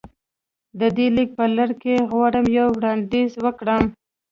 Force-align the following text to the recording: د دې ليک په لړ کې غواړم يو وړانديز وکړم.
د 0.79 0.81
دې 0.97 1.07
ليک 1.15 1.29
په 1.39 1.45
لړ 1.57 1.69
کې 1.81 2.05
غواړم 2.11 2.45
يو 2.57 2.67
وړانديز 2.77 3.31
وکړم. 3.43 3.83